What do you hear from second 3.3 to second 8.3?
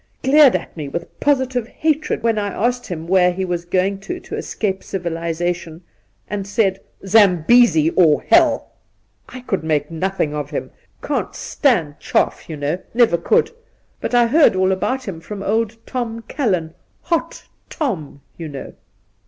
he was going to to escape civilization, and said, "Zambesi, or